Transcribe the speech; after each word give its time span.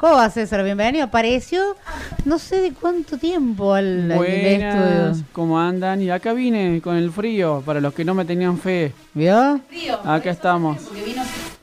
¿Cómo 0.00 0.14
va 0.14 0.30
César? 0.30 0.64
Bienvenido. 0.64 1.04
Apareció 1.04 1.76
no 2.24 2.38
sé 2.38 2.62
de 2.62 2.72
cuánto 2.72 3.18
tiempo 3.18 3.74
al, 3.74 4.10
al 4.10 4.16
Buenas, 4.16 5.08
estudio. 5.18 5.28
¿cómo 5.34 5.60
andan? 5.60 6.00
Y 6.00 6.08
acá 6.08 6.32
vine 6.32 6.80
con 6.80 6.96
el 6.96 7.12
frío, 7.12 7.62
para 7.66 7.82
los 7.82 7.92
que 7.92 8.02
no 8.02 8.14
me 8.14 8.24
tenían 8.24 8.56
fe. 8.56 8.94
¿Vio? 9.12 9.60
Acá 10.02 10.30
estamos. 10.30 10.78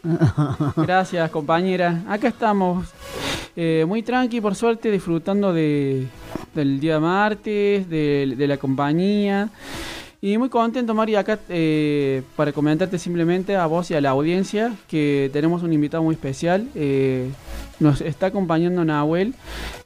Gracias, 0.78 1.32
compañera. 1.32 2.04
Acá 2.08 2.28
estamos. 2.28 2.90
Eh, 3.56 3.86
muy 3.88 4.04
tranqui, 4.04 4.40
por 4.40 4.54
suerte, 4.54 4.92
disfrutando 4.92 5.52
de, 5.52 6.06
del 6.54 6.80
día 6.80 7.00
martes, 7.00 7.90
de, 7.90 8.36
de 8.38 8.48
la 8.48 8.58
compañía. 8.58 9.50
Y 10.20 10.38
muy 10.40 10.50
contento, 10.50 10.96
Mari, 10.96 11.16
acá 11.16 11.38
eh, 11.48 12.24
para 12.36 12.52
comentarte 12.52 12.98
simplemente 12.98 13.56
a 13.56 13.68
vos 13.68 13.92
y 13.92 13.94
a 13.94 14.02
la 14.02 14.10
audiencia 14.10 14.74
que 14.88 15.30
tenemos 15.32 15.62
un 15.62 15.74
invitado 15.74 16.02
muy 16.02 16.16
especial. 16.16 16.68
Eh, 16.74 17.30
nos 17.80 18.02
está 18.02 18.28
acompañando 18.28 18.84
Nahuel, 18.84 19.36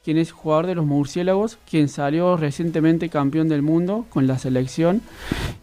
quien 0.06 0.18
es 0.18 0.32
jugador 0.32 0.68
de 0.68 0.76
los 0.76 0.86
Murciélagos, 0.86 1.58
quien 1.70 1.90
salió 1.90 2.38
recientemente 2.38 3.10
campeón 3.10 3.50
del 3.50 3.62
mundo 3.62 4.06
con 4.10 4.26
la 4.26 4.40
selección. 4.40 5.02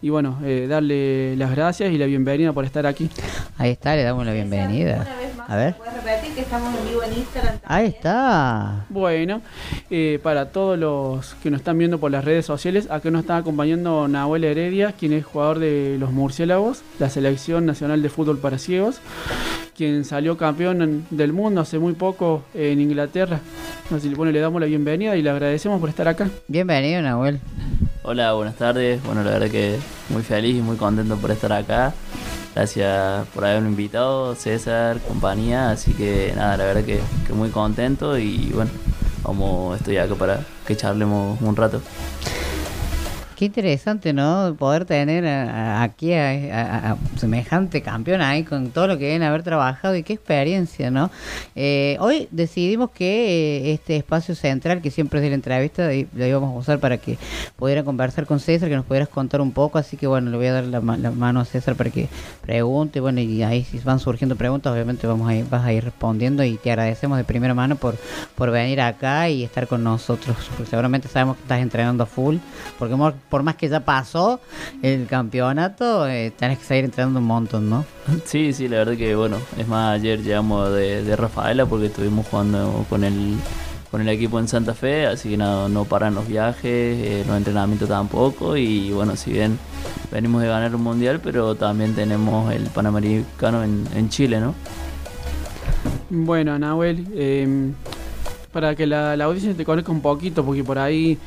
Y 0.03 0.09
bueno, 0.09 0.37
eh, 0.43 0.67
darle 0.69 1.35
las 1.35 1.49
gracias 1.49 1.91
y 1.91 1.97
la 1.97 2.05
bienvenida 2.05 2.53
por 2.53 2.63
estar 2.63 2.85
aquí. 2.85 3.09
Ahí 3.57 3.71
está, 3.71 3.95
le 3.95 4.03
damos 4.03 4.23
la 4.23 4.33
bienvenida. 4.33 5.07
A 5.49 5.55
ver. 5.55 5.73
¿puedes 5.73 5.93
repetir 5.95 6.35
que 6.35 6.41
estamos 6.41 6.73
en 6.79 6.87
vivo 6.87 7.01
en 7.03 7.13
Instagram? 7.13 7.55
Ahí 7.65 7.87
está. 7.87 8.85
Bueno, 8.89 9.41
eh, 9.89 10.19
para 10.21 10.49
todos 10.51 10.77
los 10.77 11.33
que 11.41 11.49
nos 11.49 11.61
están 11.61 11.77
viendo 11.79 11.97
por 11.97 12.11
las 12.11 12.23
redes 12.23 12.45
sociales, 12.45 12.87
acá 12.91 13.09
nos 13.09 13.21
está 13.21 13.37
acompañando 13.37 14.07
Nahuel 14.07 14.43
Heredia, 14.43 14.91
quien 14.91 15.11
es 15.13 15.25
jugador 15.25 15.57
de 15.57 15.97
los 15.99 16.11
Murciélagos, 16.11 16.83
la 16.99 17.09
selección 17.09 17.65
nacional 17.65 18.03
de 18.03 18.09
fútbol 18.09 18.37
para 18.37 18.59
ciegos, 18.59 18.99
quien 19.75 20.05
salió 20.05 20.37
campeón 20.37 20.81
en- 20.83 21.05
del 21.09 21.33
mundo 21.33 21.61
hace 21.61 21.79
muy 21.79 21.93
poco 21.93 22.43
en 22.53 22.79
Inglaterra. 22.79 23.39
Así 23.95 24.07
que, 24.09 24.15
bueno, 24.15 24.31
le 24.31 24.39
damos 24.39 24.61
la 24.61 24.67
bienvenida 24.67 25.15
y 25.15 25.23
le 25.23 25.31
agradecemos 25.31 25.79
por 25.79 25.89
estar 25.89 26.07
acá. 26.07 26.29
Bienvenido, 26.47 27.01
Nahuel. 27.01 27.39
Hola, 28.03 28.33
buenas 28.33 28.55
tardes. 28.55 29.01
Bueno, 29.03 29.23
la 29.23 29.31
verdad 29.31 29.49
que 29.49 29.77
muy 30.09 30.21
feliz 30.21 30.55
y 30.57 30.61
muy 30.61 30.77
contento 30.77 31.15
por 31.17 31.31
estar 31.31 31.51
acá. 31.53 31.91
Gracias 32.55 33.27
por 33.29 33.45
haberme 33.45 33.69
invitado, 33.69 34.35
César, 34.35 34.99
compañía. 35.07 35.71
Así 35.71 35.93
que 35.93 36.33
nada, 36.35 36.57
la 36.57 36.65
verdad 36.65 36.83
que, 36.83 36.99
que 37.27 37.33
muy 37.33 37.49
contento 37.49 38.17
y 38.17 38.51
bueno, 38.53 38.71
vamos, 39.23 39.77
estoy 39.77 39.97
acá 39.97 40.15
para 40.15 40.45
que 40.65 40.75
charlemos 40.75 41.39
un 41.41 41.55
rato. 41.55 41.81
Qué 43.39 43.45
interesante, 43.45 44.11
¿no? 44.11 44.53
Poder 44.59 44.83
tener 44.83 45.25
aquí 45.25 46.11
a, 46.13 46.97
semejante 47.15 47.81
campeón 47.81 48.19
ahí 48.19 48.43
con 48.43 48.71
todo 48.71 48.87
lo 48.87 48.97
que 48.97 49.05
deben 49.05 49.23
haber 49.23 49.43
trabajado 49.43 49.95
y 49.95 50.03
qué 50.03 50.11
experiencia, 50.11 50.91
¿no? 50.91 51.09
Eh, 51.55 51.95
hoy 52.01 52.27
decidimos 52.31 52.91
que 52.91 53.69
eh, 53.69 53.71
este 53.71 53.95
espacio 53.95 54.35
central, 54.35 54.81
que 54.81 54.91
siempre 54.91 55.19
es 55.19 55.23
de 55.23 55.29
la 55.29 55.35
entrevista, 55.35 55.87
lo 55.87 56.25
íbamos 56.25 56.53
a 56.53 56.59
usar 56.59 56.79
para 56.79 56.97
que 56.97 57.17
pudiera 57.55 57.85
conversar 57.85 58.25
con 58.25 58.41
César, 58.41 58.67
que 58.67 58.75
nos 58.75 58.83
pudieras 58.83 59.07
contar 59.07 59.39
un 59.39 59.53
poco, 59.53 59.77
así 59.77 59.95
que 59.95 60.05
bueno, 60.05 60.31
le 60.31 60.35
voy 60.35 60.47
a 60.47 60.53
dar 60.55 60.65
la, 60.65 60.81
la 60.81 61.11
mano 61.11 61.39
a 61.39 61.45
César 61.45 61.75
para 61.75 61.91
que 61.91 62.09
pregunte, 62.41 62.99
bueno, 62.99 63.21
y 63.21 63.41
ahí 63.43 63.63
si 63.63 63.79
van 63.79 63.99
surgiendo 64.01 64.35
preguntas, 64.35 64.73
obviamente 64.73 65.07
vamos 65.07 65.29
a 65.29 65.35
ir, 65.35 65.45
vas 65.49 65.63
a 65.65 65.71
ir 65.71 65.85
respondiendo 65.85 66.43
y 66.43 66.57
te 66.57 66.71
agradecemos 66.71 67.17
de 67.17 67.23
primera 67.23 67.53
mano 67.53 67.77
por, 67.77 67.95
por 68.35 68.51
venir 68.51 68.81
acá 68.81 69.29
y 69.29 69.45
estar 69.45 69.65
con 69.67 69.81
nosotros, 69.81 70.35
porque 70.57 70.69
seguramente 70.69 71.07
sabemos 71.07 71.37
que 71.37 71.43
estás 71.43 71.61
entrenando 71.61 72.05
full, 72.05 72.35
porque 72.77 72.97
mo- 72.97 73.13
por 73.29 73.43
más 73.43 73.55
que 73.55 73.69
ya 73.69 73.81
pasó 73.81 74.39
el 74.81 75.05
campeonato, 75.07 76.07
eh, 76.07 76.31
tenés 76.37 76.59
que 76.59 76.65
seguir 76.65 76.85
entrenando 76.85 77.19
un 77.19 77.25
montón, 77.25 77.69
¿no? 77.69 77.85
Sí, 78.25 78.53
sí, 78.53 78.67
la 78.67 78.77
verdad 78.77 78.97
que 78.97 79.15
bueno, 79.15 79.37
es 79.57 79.67
más, 79.67 79.95
ayer 79.95 80.21
llegamos 80.21 80.73
de, 80.73 81.03
de 81.03 81.15
Rafaela 81.15 81.65
porque 81.65 81.87
estuvimos 81.87 82.27
jugando 82.27 82.85
con 82.89 83.03
el, 83.03 83.35
con 83.91 84.01
el 84.01 84.09
equipo 84.09 84.39
en 84.39 84.47
Santa 84.47 84.73
Fe, 84.73 85.05
así 85.05 85.29
que 85.29 85.37
no, 85.37 85.69
no 85.69 85.85
paran 85.85 86.15
los 86.15 86.27
viajes, 86.27 86.63
eh, 86.65 87.23
los 87.27 87.37
entrenamientos 87.37 87.87
tampoco 87.87 88.57
y 88.57 88.91
bueno, 88.91 89.15
si 89.15 89.31
bien 89.31 89.57
venimos 90.11 90.41
de 90.41 90.47
ganar 90.47 90.75
un 90.75 90.83
mundial, 90.83 91.19
pero 91.23 91.55
también 91.55 91.93
tenemos 91.93 92.51
el 92.51 92.63
Panamericano 92.63 93.63
en, 93.63 93.87
en 93.95 94.09
Chile, 94.09 94.39
¿no? 94.39 94.53
Bueno, 96.09 96.57
Nahuel, 96.57 97.05
eh, 97.13 97.71
para 98.51 98.75
que 98.75 98.87
la, 98.87 99.15
la 99.15 99.25
audiencia 99.25 99.53
te 99.53 99.63
conozca 99.63 99.91
un 99.91 100.01
poquito, 100.01 100.43
porque 100.43 100.63
por 100.63 100.79
ahí, 100.79 101.17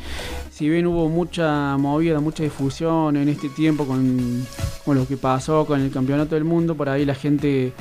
si 0.62 0.68
bien 0.68 0.86
hubo 0.86 1.08
mucha 1.08 1.76
movida, 1.76 2.20
mucha 2.20 2.44
difusión 2.44 3.16
en 3.16 3.28
este 3.28 3.48
tiempo 3.48 3.84
con, 3.84 4.46
con 4.84 4.96
lo 4.96 5.08
que 5.08 5.16
pasó 5.16 5.66
con 5.66 5.80
el 5.80 5.90
Campeonato 5.90 6.36
del 6.36 6.44
Mundo, 6.44 6.76
por 6.76 6.88
ahí 6.88 7.04
la 7.04 7.16
gente, 7.16 7.72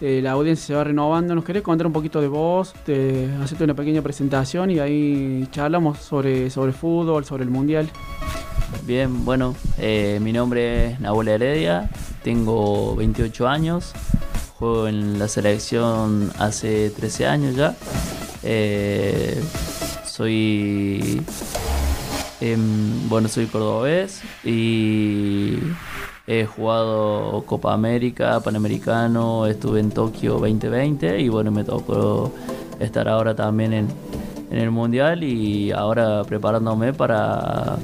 eh, 0.00 0.20
la 0.22 0.30
audiencia 0.30 0.66
se 0.68 0.74
va 0.74 0.84
renovando. 0.84 1.34
¿Nos 1.34 1.44
querés 1.44 1.64
contar 1.64 1.88
un 1.88 1.92
poquito 1.92 2.20
de 2.20 2.28
vos? 2.28 2.74
Te, 2.86 3.28
hacerte 3.42 3.64
una 3.64 3.74
pequeña 3.74 4.02
presentación 4.02 4.70
y 4.70 4.78
ahí 4.78 5.48
charlamos 5.50 5.98
sobre, 5.98 6.48
sobre 6.48 6.70
fútbol, 6.70 7.24
sobre 7.24 7.42
el 7.42 7.50
Mundial. 7.50 7.90
Bien, 8.86 9.24
bueno, 9.24 9.56
eh, 9.76 10.20
mi 10.22 10.32
nombre 10.32 10.92
es 10.92 11.00
Nahuel 11.00 11.26
Heredia, 11.26 11.90
tengo 12.22 12.94
28 12.94 13.48
años, 13.48 13.94
juego 14.60 14.86
en 14.86 15.18
la 15.18 15.26
selección 15.26 16.30
hace 16.38 16.90
13 16.90 17.26
años 17.26 17.56
ya. 17.56 17.74
Eh, 18.44 19.42
soy, 20.18 21.22
em, 22.40 23.08
bueno, 23.08 23.28
soy 23.28 23.46
cordobés 23.46 24.22
y 24.44 25.58
he 26.26 26.44
jugado 26.44 27.42
Copa 27.46 27.72
América, 27.72 28.40
Panamericano, 28.40 29.46
estuve 29.46 29.80
en 29.80 29.90
Tokio 29.90 30.34
2020 30.34 31.20
y 31.20 31.28
bueno, 31.28 31.50
me 31.50 31.64
tocó 31.64 32.32
estar 32.78 33.08
ahora 33.08 33.34
también 33.34 33.72
en, 33.72 33.88
el 34.50 34.70
Mundial 34.70 35.24
y 35.24 35.72
ahora 35.72 36.24
preparándome 36.24 36.94
para, 36.94 37.76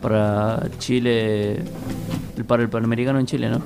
para 0.00 0.62
Chile, 0.78 1.62
para 2.46 2.62
el 2.62 2.70
Panamericano 2.70 3.18
en 3.18 3.26
Chile, 3.26 3.50
¿no? 3.50 3.60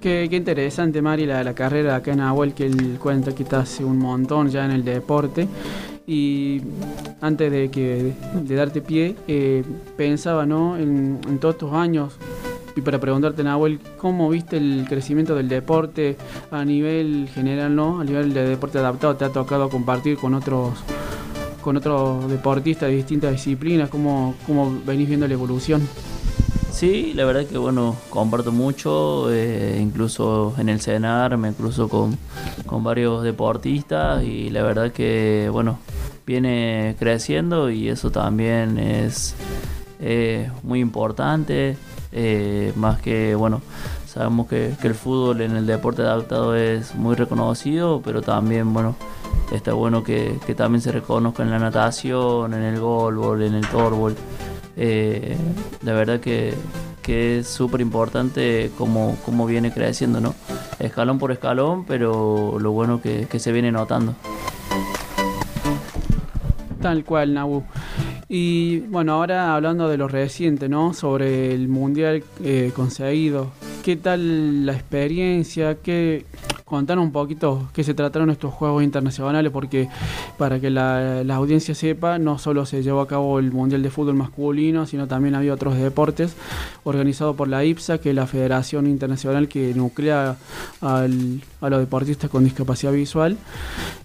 Qué 0.00 0.28
interesante, 0.30 1.02
Mari, 1.02 1.26
la, 1.26 1.44
la 1.44 1.54
carrera 1.54 1.96
acá 1.96 2.12
en 2.12 2.18
Nahuel, 2.18 2.54
que 2.54 2.64
él 2.64 2.98
cuenta 2.98 3.34
que 3.34 3.42
está 3.42 3.60
hace 3.60 3.84
un 3.84 3.98
montón 3.98 4.48
ya 4.48 4.64
en 4.64 4.70
el 4.70 4.82
deporte. 4.82 5.46
Y 6.06 6.60
antes 7.20 7.52
de, 7.52 7.70
que, 7.70 8.12
de 8.34 8.54
darte 8.54 8.80
pie, 8.80 9.16
eh, 9.28 9.62
pensaba 9.96 10.46
¿no? 10.46 10.76
en, 10.76 11.20
todos 11.40 11.54
estos 11.54 11.72
años, 11.72 12.14
y 12.76 12.80
para 12.80 12.98
preguntarte, 12.98 13.44
Nahuel, 13.44 13.80
¿cómo 13.96 14.28
viste 14.30 14.56
el 14.56 14.86
crecimiento 14.88 15.34
del 15.34 15.48
deporte 15.48 16.16
a 16.50 16.64
nivel 16.64 17.28
general, 17.32 17.74
¿no? 17.74 18.00
a 18.00 18.04
nivel 18.04 18.32
de 18.32 18.48
deporte 18.48 18.78
adaptado? 18.78 19.16
¿Te 19.16 19.24
ha 19.24 19.30
tocado 19.30 19.68
compartir 19.68 20.16
con 20.16 20.34
otros 20.34 20.74
con 21.62 21.76
otros 21.76 22.30
deportistas 22.30 22.88
de 22.88 22.96
distintas 22.96 23.32
disciplinas? 23.32 23.90
¿Cómo, 23.90 24.34
cómo 24.46 24.80
venís 24.86 25.08
viendo 25.08 25.28
la 25.28 25.34
evolución? 25.34 25.82
Sí, 26.72 27.12
la 27.14 27.24
verdad 27.24 27.44
que 27.46 27.58
bueno, 27.58 27.96
comparto 28.08 28.52
mucho, 28.52 29.30
eh, 29.30 29.78
incluso 29.80 30.54
en 30.56 30.68
el 30.68 30.80
cenar 30.80 31.36
me 31.36 31.52
cruzo 31.52 31.88
con, 31.88 32.16
con 32.64 32.82
varios 32.82 33.22
deportistas 33.22 34.22
y 34.22 34.50
la 34.50 34.62
verdad 34.62 34.92
que 34.92 35.48
bueno, 35.52 35.78
viene 36.26 36.96
creciendo 36.98 37.70
y 37.70 37.88
eso 37.88 38.10
también 38.10 38.78
es 38.78 39.34
eh, 40.00 40.50
muy 40.62 40.80
importante, 40.80 41.76
eh, 42.12 42.72
más 42.76 43.00
que 43.00 43.34
bueno, 43.34 43.60
sabemos 44.06 44.46
que, 44.48 44.74
que 44.80 44.88
el 44.88 44.94
fútbol 44.94 45.42
en 45.42 45.56
el 45.56 45.66
deporte 45.66 46.02
adaptado 46.02 46.56
es 46.56 46.94
muy 46.94 47.14
reconocido, 47.14 48.00
pero 48.02 48.22
también 48.22 48.72
bueno, 48.72 48.96
está 49.52 49.74
bueno 49.74 50.02
que, 50.02 50.38
que 50.46 50.54
también 50.54 50.80
se 50.80 50.92
reconozca 50.92 51.42
en 51.42 51.50
la 51.50 51.58
natación, 51.58 52.54
en 52.54 52.62
el 52.62 52.80
golbol, 52.80 53.42
en 53.42 53.54
el 53.54 53.66
torbol. 53.66 54.16
Eh, 54.76 55.36
la 55.82 55.92
verdad 55.92 56.20
que, 56.20 56.54
que 57.02 57.38
es 57.38 57.48
súper 57.48 57.80
importante 57.80 58.70
cómo, 58.78 59.16
cómo 59.24 59.46
viene 59.46 59.72
creciendo, 59.72 60.20
¿no? 60.20 60.34
Escalón 60.78 61.18
por 61.18 61.32
escalón, 61.32 61.84
pero 61.84 62.58
lo 62.58 62.72
bueno 62.72 63.02
que, 63.02 63.26
que 63.30 63.38
se 63.38 63.52
viene 63.52 63.72
notando. 63.72 64.14
Tal 66.80 67.04
cual, 67.04 67.34
Nabu. 67.34 67.62
Y 68.28 68.78
bueno, 68.80 69.14
ahora 69.14 69.54
hablando 69.54 69.88
de 69.88 69.98
lo 69.98 70.06
reciente, 70.06 70.68
¿no? 70.68 70.94
Sobre 70.94 71.52
el 71.52 71.68
mundial 71.68 72.22
eh, 72.44 72.70
conseguido. 72.74 73.50
¿Qué 73.82 73.96
tal 73.96 74.66
la 74.66 74.72
experiencia? 74.72 75.74
¿Qué, 75.82 76.24
contanos 76.70 77.04
un 77.04 77.10
poquito 77.10 77.68
qué 77.74 77.82
se 77.82 77.94
trataron 77.94 78.30
estos 78.30 78.54
Juegos 78.54 78.84
Internacionales, 78.84 79.50
porque 79.52 79.88
para 80.38 80.60
que 80.60 80.70
la, 80.70 81.20
audiencia 81.34 81.74
sepa, 81.74 82.18
no 82.18 82.38
solo 82.38 82.64
se 82.64 82.82
llevó 82.82 83.00
a 83.00 83.08
cabo 83.08 83.40
el 83.40 83.50
Mundial 83.50 83.82
de 83.82 83.90
Fútbol 83.90 84.14
Masculino, 84.14 84.86
sino 84.86 85.08
también 85.08 85.34
había 85.34 85.52
otros 85.52 85.76
deportes 85.76 86.36
organizados 86.84 87.34
por 87.34 87.48
la 87.48 87.64
IPSA, 87.64 87.98
que 87.98 88.10
es 88.10 88.14
la 88.14 88.26
Federación 88.26 88.86
Internacional 88.86 89.48
que 89.48 89.74
nuclea 89.74 90.36
a 90.80 91.08
los 91.08 91.80
deportistas 91.80 92.30
con 92.30 92.44
discapacidad 92.44 92.92
visual. 92.92 93.36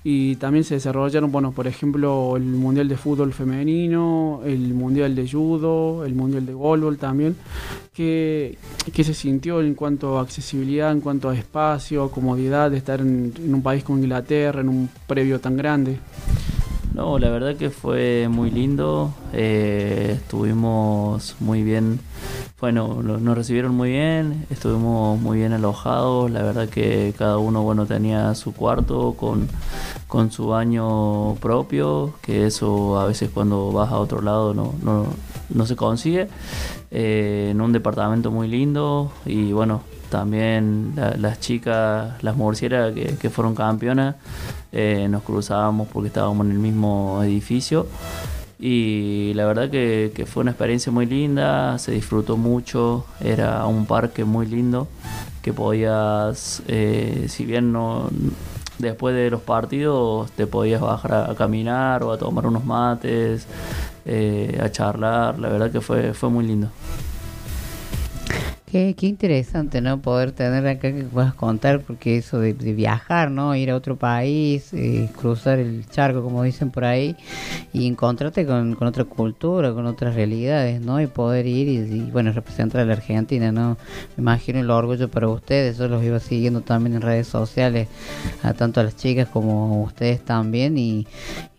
Y 0.03 0.35
también 0.37 0.63
se 0.63 0.75
desarrollaron, 0.75 1.31
bueno, 1.31 1.51
por 1.51 1.67
ejemplo, 1.67 2.35
el 2.35 2.43
Mundial 2.43 2.87
de 2.87 2.97
Fútbol 2.97 3.31
Femenino, 3.33 4.41
el 4.43 4.73
Mundial 4.73 5.15
de 5.15 5.29
Judo, 5.29 6.03
el 6.03 6.15
Mundial 6.15 6.45
de 6.45 6.53
Voleibol 6.53 6.97
también, 6.97 7.35
¿Qué, 7.95 8.57
¿Qué, 8.93 9.03
se 9.05 9.13
sintió 9.13 9.61
en 9.61 9.73
cuanto 9.73 10.19
a 10.19 10.21
accesibilidad, 10.21 10.91
en 10.91 10.99
cuanto 10.99 11.29
a 11.29 11.35
espacio, 11.35 12.11
comodidad 12.11 12.69
de 12.69 12.77
estar 12.77 12.99
en, 12.99 13.33
en 13.37 13.55
un 13.55 13.61
país 13.61 13.85
como 13.85 13.99
Inglaterra, 13.99 14.59
en 14.59 14.67
un 14.67 14.89
previo 15.07 15.39
tan 15.39 15.55
grande? 15.55 15.97
No, 16.95 17.19
la 17.19 17.29
verdad 17.29 17.57
que 17.57 17.69
fue 17.69 18.29
muy 18.29 18.51
lindo, 18.51 19.13
eh, 19.33 20.13
estuvimos 20.15 21.35
muy 21.41 21.61
bien, 21.61 21.99
bueno, 22.61 23.03
nos 23.03 23.37
recibieron 23.37 23.75
muy 23.75 23.89
bien, 23.89 24.45
estuvimos 24.49 25.19
muy 25.19 25.39
bien 25.39 25.51
alojados, 25.51 26.31
la 26.31 26.41
verdad 26.41 26.69
que 26.69 27.13
cada 27.17 27.37
uno, 27.37 27.63
bueno, 27.63 27.85
tenía 27.85 28.33
su 28.33 28.53
cuarto 28.53 29.13
con, 29.19 29.49
con 30.07 30.31
su 30.31 30.47
baño 30.47 31.35
propio, 31.35 32.13
que 32.21 32.45
eso 32.45 32.97
a 32.97 33.07
veces 33.07 33.29
cuando 33.29 33.73
vas 33.73 33.91
a 33.91 33.97
otro 33.97 34.21
lado 34.21 34.53
no, 34.53 34.73
no, 34.81 35.07
no 35.49 35.65
se 35.65 35.75
consigue, 35.75 36.27
eh, 36.91 37.49
en 37.51 37.61
un 37.61 37.71
departamento 37.71 38.31
muy 38.31 38.47
lindo 38.47 39.11
y 39.25 39.51
bueno, 39.51 39.81
también 40.09 40.93
las 41.17 41.39
chicas, 41.39 42.23
las 42.23 42.35
murcieras 42.35 42.93
que, 42.93 43.29
fueron 43.29 43.55
campeonas, 43.55 44.15
eh, 44.71 45.07
nos 45.09 45.23
cruzábamos 45.23 45.87
porque 45.91 46.07
estábamos 46.07 46.45
en 46.45 46.53
el 46.53 46.59
mismo 46.59 47.21
edificio. 47.23 47.87
Y 48.57 49.33
la 49.35 49.45
verdad 49.45 49.69
que, 49.69 50.25
fue 50.27 50.41
una 50.41 50.51
experiencia 50.51 50.91
muy 50.91 51.05
linda, 51.05 51.77
se 51.79 51.91
disfrutó 51.91 52.37
mucho, 52.37 53.05
era 53.19 53.65
un 53.65 53.85
parque 53.85 54.23
muy 54.23 54.45
lindo 54.45 54.87
que 55.41 55.53
podías, 55.53 56.63
eh, 56.67 57.25
si 57.27 57.45
bien 57.45 57.71
no 57.71 58.09
después 58.79 59.15
de 59.15 59.29
los 59.29 59.41
partidos 59.41 60.31
te 60.31 60.47
podías 60.47 60.81
bajar 60.81 61.29
a, 61.29 61.35
caminar 61.35 62.03
o 62.03 62.11
a 62.11 62.17
tomar 62.17 62.47
unos 62.47 62.65
mates, 62.65 63.47
eh, 64.05 64.59
a 64.61 64.71
charlar, 64.71 65.39
la 65.39 65.49
verdad 65.49 65.71
que 65.71 65.81
fue, 65.81 66.13
fue 66.13 66.29
muy 66.29 66.45
lindo. 66.45 66.69
Qué, 68.65 68.95
interesante, 69.01 69.79
¿no? 69.79 70.01
Poder 70.01 70.31
tener 70.31 70.65
acá 70.67 70.91
que 70.91 71.03
puedas 71.03 71.35
contar, 71.35 71.81
porque 71.81 72.17
eso 72.17 72.39
de, 72.39 72.53
viajar, 72.53 73.29
¿no? 73.29 73.55
Ir 73.55 73.69
a 73.69 73.75
otro 73.75 73.95
país, 73.95 74.73
eh, 74.73 75.07
cruzar 75.15 75.59
el 75.59 75.87
charco, 75.87 76.23
como 76.23 76.41
dicen 76.41 76.71
por 76.71 76.83
ahí, 76.83 77.15
y 77.73 77.85
encontrarte 77.87 78.43
con, 78.45 78.75
otra 78.83 79.03
cultura, 79.03 79.71
con 79.71 79.85
otras 79.85 80.15
realidades, 80.15 80.81
¿no? 80.81 80.99
Y 80.99 81.05
poder 81.05 81.45
ir 81.45 81.67
y, 81.67 82.09
bueno, 82.11 82.31
representar 82.31 82.81
a 82.81 82.85
la 82.85 82.93
Argentina, 82.93 83.51
¿no? 83.51 83.77
Me 84.17 84.21
imagino 84.21 84.59
el 84.59 84.71
orgullo 84.71 85.09
para 85.09 85.29
ustedes, 85.29 85.77
yo 85.77 85.87
los 85.87 86.03
iba 86.03 86.19
siguiendo 86.19 86.61
también 86.61 86.95
en 86.95 87.01
redes 87.01 87.27
sociales, 87.27 87.87
a 88.41 88.53
tanto 88.53 88.79
a 88.79 88.83
las 88.83 88.95
chicas 88.95 89.29
como 89.29 89.75
a 89.75 89.85
ustedes 89.85 90.25
también, 90.25 90.77
y, 90.79 91.05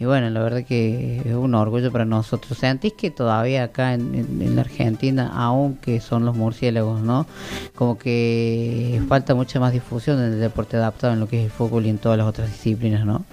bueno, 0.01 0.29
la 0.29 0.43
verdad 0.43 0.65
que 0.65 1.23
es 1.25 1.35
un 1.35 1.55
orgullo 1.55 1.93
para 1.93 2.05
nosotros. 2.05 2.59
¿Sentís 2.59 2.95
que 2.95 3.13
todavía 3.13 3.63
acá 3.63 3.95
en, 3.95 4.13
en 4.15 4.57
la 4.57 4.63
Argentina, 4.63 5.31
aunque 5.33 6.01
son 6.01 6.25
los 6.25 6.37
murciélagos, 6.37 7.06
¿no? 7.07 7.27
Como 7.75 7.99
que 7.99 9.01
falta 9.09 9.35
mucha 9.35 9.61
más 9.61 9.73
difusión 9.73 10.19
en 10.19 10.33
el 10.35 10.41
deporte 10.41 10.77
adaptado 10.77 11.13
en 11.13 11.21
lo 11.21 11.29
que 11.29 11.39
es 11.39 11.45
el 11.47 11.51
fútbol 11.51 11.87
y 11.87 11.91
en 11.91 11.99
todas 11.99 12.19
las 12.19 12.27
otras 12.27 12.51
disciplinas, 12.51 13.07
¿no? 13.07 13.25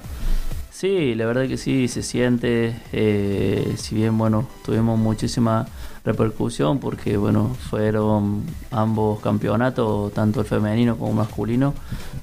Sí, 0.83 1.15
la 1.15 1.25
verdad 1.25 1.47
que 1.47 1.55
sí, 1.55 1.87
se 1.87 2.03
siente, 2.03 2.75
eh, 2.91 3.75
si 3.77 3.95
bien, 3.95 4.17
bueno, 4.17 4.45
tuvimos 4.65 4.99
muchísima 4.99 5.65
repercusión 6.03 6.79
porque, 6.79 7.15
bueno, 7.15 7.55
fueron 7.69 8.43
ambos 8.69 9.21
campeonatos, 9.21 10.11
tanto 10.11 10.41
el 10.41 10.45
femenino 10.45 10.97
como 10.97 11.11
el 11.11 11.15
masculino, 11.15 11.73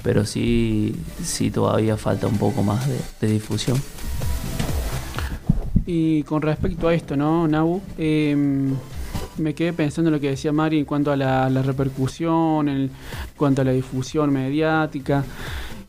pero 0.03 0.26
sí, 0.26 0.94
sí 1.23 1.50
todavía 1.50 1.96
falta 1.96 2.26
un 2.26 2.37
poco 2.37 2.62
más 2.62 2.87
de, 3.20 3.26
difusión. 3.29 3.81
Y 5.87 6.23
con 6.25 6.43
respecto 6.43 6.88
a 6.88 6.93
esto, 6.93 7.17
¿no, 7.17 7.49
Nabu? 7.49 7.81
Eh, 7.96 8.37
me 9.38 9.55
quedé 9.55 9.73
pensando 9.73 10.09
en 10.09 10.15
lo 10.15 10.21
que 10.21 10.31
decía 10.31 10.53
Mari 10.53 10.79
en 10.79 10.85
cuanto 10.85 11.12
a 11.12 11.17
la, 11.17 11.49
repercusión, 11.62 12.69
en 12.69 12.91
cuanto 13.37 13.62
a 13.62 13.65
la 13.65 13.73
difusión 13.73 14.32
mediática. 14.32 15.25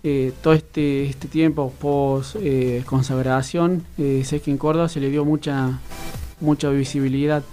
Eh, 0.03 0.33
todo 0.41 0.53
este, 0.53 1.05
este 1.05 1.27
tiempo 1.27 1.71
post 1.79 2.35
eh, 2.39 2.81
consagración, 2.87 3.85
eh, 3.99 4.23
sé 4.25 4.41
que 4.41 4.49
en 4.49 4.57
Córdoba 4.57 4.89
se 4.89 4.99
le 4.99 5.09
dio 5.09 5.25
mucha, 5.25 5.79
mucha 6.39 6.69
visibilidad. 6.69 7.43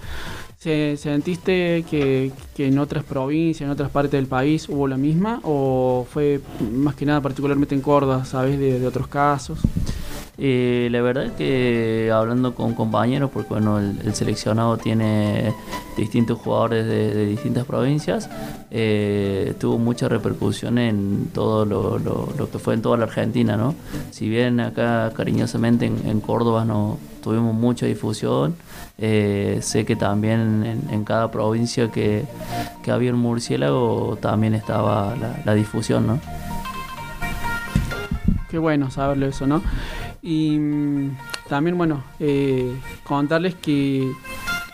¿Se, 0.57 0.97
¿Sentiste 0.97 1.85
que, 1.89 2.33
en 2.57 2.79
otras 2.79 3.03
provincias, 3.03 3.65
en 3.65 3.69
otras 3.69 3.91
partes 3.91 4.11
del 4.11 4.25
país 4.25 4.67
hubo 4.67 4.87
la 4.87 4.97
misma 4.97 5.39
o 5.43 6.05
fue 6.11 6.41
más 6.73 6.95
que 6.95 7.05
nada 7.05 7.21
particularmente 7.21 7.75
en 7.75 7.81
Córdoba, 7.81 8.25
sabes, 8.25 8.59
de 8.59 8.85
otros 8.85 9.07
casos? 9.07 9.59
Eh, 10.41 10.87
la 10.89 11.01
verdad 11.01 11.25
es 11.25 11.31
que 11.33 12.11
hablando 12.13 12.55
con 12.55 12.73
compañeros, 12.73 13.29
porque 13.29 13.49
bueno, 13.49 13.77
el, 13.79 14.15
seleccionado 14.15 14.77
tiene 14.77 15.53
distintos 15.97 16.39
jugadores 16.39 16.85
de, 16.85 17.25
distintas 17.25 17.65
provincias, 17.65 18.29
eh, 18.71 19.53
tuvo 19.59 19.77
mucha 19.77 20.07
repercusión 20.07 20.77
en 20.77 21.29
todo 21.33 21.65
lo, 21.65 22.49
que 22.49 22.57
fue 22.57 22.73
en 22.75 22.81
toda 22.81 22.95
la 22.95 23.03
Argentina, 23.03 23.57
¿no? 23.57 23.75
Si 24.11 24.29
bien 24.29 24.61
acá 24.61 25.11
cariñosamente 25.13 25.85
en, 25.87 26.21
Córdoba 26.21 26.63
no 26.63 26.99
tuvimos 27.21 27.53
mucha 27.53 27.85
difusión, 27.85 28.55
eh, 28.97 29.59
sé 29.61 29.83
que 29.83 29.97
también 29.97 30.85
en, 30.89 31.03
cada 31.03 31.31
provincia 31.31 31.91
que, 31.91 32.25
había 32.89 33.13
un 33.13 33.19
murciélago 33.19 34.17
también 34.19 34.55
estaba 34.55 35.15
la, 35.15 35.41
la 35.45 35.53
difusión, 35.53 36.07
¿no? 36.07 36.19
Qué 38.49 38.57
bueno 38.57 38.89
saberlo 38.89 39.27
eso, 39.27 39.45
¿no? 39.45 39.61
Y 40.21 40.57
mm, 40.57 41.17
también, 41.47 41.77
bueno, 41.77 42.03
eh, 42.19 42.75
contarles 43.03 43.55
que 43.55 44.11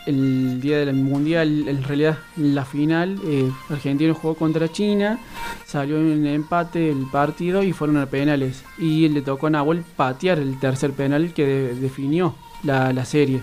el 0.06 0.60
día 0.60 0.78
del 0.78 0.94
Mundial, 0.94 1.68
en 1.68 1.82
realidad 1.82 2.18
la 2.36 2.64
final, 2.64 3.18
eh, 3.24 3.50
Argentina 3.68 4.14
jugó 4.14 4.34
contra 4.34 4.70
China, 4.70 5.18
salió 5.66 5.98
en 5.98 6.26
empate 6.26 6.90
el 6.90 7.06
partido 7.10 7.62
y 7.62 7.72
fueron 7.72 7.96
a 7.98 8.06
penales. 8.06 8.64
Y 8.78 9.08
le 9.08 9.22
tocó 9.22 9.48
a 9.48 9.50
Nahuel 9.50 9.82
patear 9.96 10.38
el 10.38 10.58
tercer 10.58 10.92
penal 10.92 11.32
que 11.34 11.44
definió 11.44 12.34
la, 12.62 13.04
serie. 13.04 13.42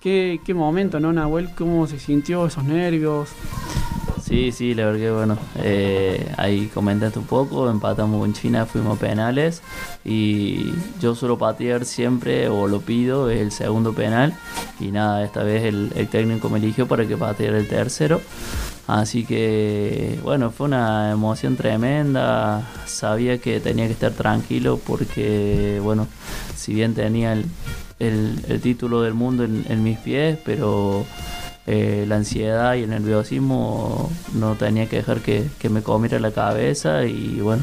¿Qué, 0.00 0.40
¿Qué, 0.44 0.54
momento, 0.54 1.00
¿no, 1.00 1.12
Nahuel? 1.12 1.54
¿Cómo 1.54 1.86
se 1.86 1.98
sintió 1.98 2.46
esos 2.46 2.64
nervios? 2.64 3.30
Sí, 4.34 4.50
sí, 4.50 4.74
la 4.74 4.86
verdad 4.86 4.98
que 4.98 5.10
bueno, 5.12 5.38
eh, 5.62 6.34
ahí 6.36 6.66
comentaste 6.66 7.20
un 7.20 7.24
poco, 7.24 7.70
empatamos 7.70 8.18
con 8.18 8.32
China, 8.32 8.66
fuimos 8.66 8.98
penales 8.98 9.62
y 10.04 10.72
yo 11.00 11.14
suelo 11.14 11.38
patear 11.38 11.84
siempre, 11.84 12.48
o 12.48 12.66
lo 12.66 12.80
pido, 12.80 13.30
es 13.30 13.40
el 13.40 13.52
segundo 13.52 13.92
penal 13.92 14.34
y 14.80 14.90
nada, 14.90 15.24
esta 15.24 15.44
vez 15.44 15.62
el, 15.62 16.08
técnico 16.10 16.50
me 16.50 16.58
eligió 16.58 16.88
para 16.88 17.06
que 17.06 17.16
pateara 17.16 17.58
el 17.58 17.68
tercero. 17.68 18.20
Así 18.88 19.24
que 19.24 20.18
bueno, 20.24 20.50
fue 20.50 20.66
una 20.66 21.12
emoción 21.12 21.54
tremenda, 21.54 22.68
sabía 22.86 23.38
que 23.38 23.60
tenía 23.60 23.86
que 23.86 23.92
estar 23.92 24.10
tranquilo 24.14 24.80
porque 24.84 25.78
bueno, 25.80 26.08
si 26.56 26.74
bien 26.74 26.94
tenía 26.94 27.34
el, 28.00 28.60
título 28.60 29.00
del 29.02 29.14
mundo 29.14 29.44
en 29.44 29.82
mis 29.84 29.98
pies, 29.98 30.38
pero 30.44 31.06
eh, 31.66 32.04
la 32.06 32.16
ansiedad 32.16 32.74
y 32.74 32.82
el 32.82 32.90
nerviosismo 32.90 34.10
no 34.34 34.54
tenía 34.54 34.86
que 34.88 34.96
dejar 34.96 35.20
que, 35.20 35.48
me 35.70 35.82
comiera 35.82 36.18
la 36.18 36.30
cabeza 36.30 37.04
y 37.06 37.40
bueno, 37.40 37.62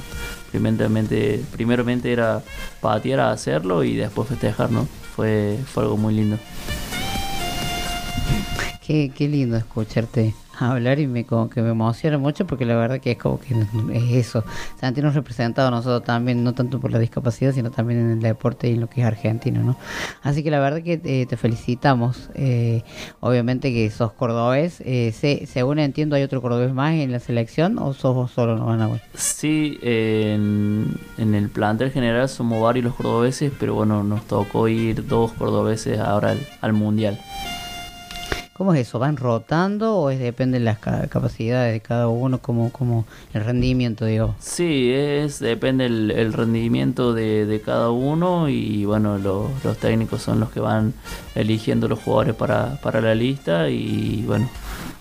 primeramente, 0.51 1.43
primeramente 1.51 2.11
era 2.11 2.41
patear 2.81 3.19
a 3.19 3.31
hacerlo 3.31 3.83
y 3.83 3.95
después 3.95 4.27
festejar, 4.27 4.71
¿no? 4.71 4.87
Fue, 5.15 5.57
fue 5.71 5.83
algo 5.83 5.97
muy 5.97 6.15
lindo. 6.15 6.37
Qué, 8.85 9.11
qué 9.15 9.27
lindo 9.27 9.57
escucharte 9.57 10.33
hablar 10.61 10.99
y 10.99 11.07
me 11.07 11.25
como 11.25 11.49
que 11.49 11.61
me 11.61 11.69
emociona 11.69 12.17
mucho 12.17 12.45
porque 12.45 12.65
la 12.65 12.75
verdad 12.75 12.99
que 12.99 13.11
es 13.11 13.17
como 13.17 13.39
que 13.39 13.55
es 13.93 14.11
eso. 14.13 14.43
Sentirnos 14.79 15.15
representados 15.15 15.71
nosotros 15.71 16.03
también, 16.03 16.43
no 16.43 16.53
tanto 16.53 16.79
por 16.79 16.91
la 16.91 16.99
discapacidad, 16.99 17.53
sino 17.53 17.71
también 17.71 17.99
en 17.99 18.11
el 18.11 18.19
deporte 18.19 18.69
y 18.69 18.73
en 18.73 18.81
lo 18.81 18.89
que 18.89 19.01
es 19.01 19.07
argentino, 19.07 19.63
¿no? 19.63 19.77
Así 20.21 20.43
que 20.43 20.51
la 20.51 20.59
verdad 20.59 20.81
que 20.81 21.01
eh, 21.03 21.25
te 21.27 21.37
felicitamos. 21.37 22.29
Eh, 22.35 22.83
obviamente 23.19 23.73
que 23.73 23.89
sos 23.89 24.11
cordobés. 24.13 24.81
Eh, 24.85 25.13
según 25.47 25.79
entiendo, 25.79 26.15
¿hay 26.15 26.23
otro 26.23 26.41
cordobés 26.41 26.73
más 26.73 26.93
en 26.93 27.11
la 27.11 27.19
selección 27.19 27.77
o 27.79 27.93
sos 27.93 28.15
vos 28.15 28.31
solo, 28.31 28.57
no, 28.57 28.69
Ana? 28.69 28.89
Sí, 29.13 29.79
en, 29.81 30.97
el 31.17 31.49
plantel 31.49 31.91
general 31.91 32.27
somos 32.29 32.61
varios 32.61 32.85
los 32.85 32.95
cordobeses, 32.95 33.51
pero 33.59 33.75
bueno, 33.75 34.03
nos 34.03 34.23
tocó 34.27 34.67
ir 34.67 35.07
dos 35.07 35.31
cordobeses 35.33 35.99
ahora 35.99 36.35
al 36.61 36.73
Mundial. 36.73 37.19
¿Cómo 38.61 38.75
es 38.75 38.87
eso? 38.87 38.99
¿Van 38.99 39.17
rotando 39.17 39.95
o 39.95 40.11
es 40.11 40.19
depende 40.19 40.59
de 40.59 40.65
las 40.65 40.77
capacidades 40.77 41.73
de 41.73 41.79
cada 41.79 42.09
uno, 42.09 42.43
como, 42.43 42.71
como 42.71 43.07
el 43.33 43.43
rendimiento, 43.43 44.05
digo? 44.05 44.35
Sí, 44.37 44.91
es 44.93 45.39
depende 45.39 45.87
el, 45.87 46.31
rendimiento 46.31 47.11
de, 47.15 47.59
cada 47.65 47.89
uno 47.89 48.49
y 48.49 48.85
bueno, 48.85 49.17
los 49.17 49.77
técnicos 49.79 50.21
son 50.21 50.39
los 50.39 50.51
que 50.51 50.59
van 50.59 50.93
eligiendo 51.33 51.87
los 51.87 52.03
jugadores 52.03 52.35
para, 52.35 52.79
para 52.83 53.01
la 53.01 53.15
lista 53.15 53.67
y 53.67 54.25
bueno, 54.27 54.47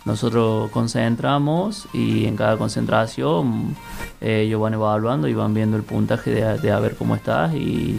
nosotros 0.05 0.71
concentramos 0.71 1.87
y 1.93 2.27
en 2.27 2.37
cada 2.37 2.57
concentración 2.57 3.77
eh, 4.21 4.43
ellos 4.47 4.61
van 4.61 4.75
evaluando 4.75 5.29
y 5.29 5.35
van 5.35 5.53
viendo 5.53 5.77
el 5.77 5.83
puntaje 5.83 6.31
de, 6.31 6.73
a 6.73 6.81
ver 6.81 6.97
cómo 6.97 7.15
estás 7.15 7.55
y, 7.55 7.99